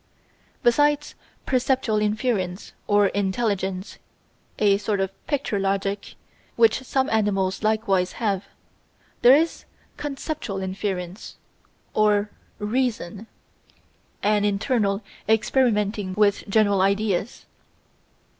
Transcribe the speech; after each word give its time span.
Besides 0.63 1.13
perceptual 1.45 2.01
inference 2.01 2.73
or 2.87 3.09
Intelligence 3.09 3.99
a 4.57 4.79
sort 4.79 4.99
of 4.99 5.11
picture 5.27 5.59
logic, 5.59 6.15
which 6.55 6.81
some 6.81 7.07
animals 7.11 7.61
likewise 7.61 8.13
have 8.13 8.45
there 9.21 9.35
is 9.35 9.65
conceptual 9.97 10.57
inference 10.59 11.35
or 11.93 12.31
Reason 12.57 13.27
an 14.23 14.43
internal 14.43 15.03
experimenting 15.29 16.15
with 16.15 16.49
general 16.49 16.81
ideas. 16.81 17.45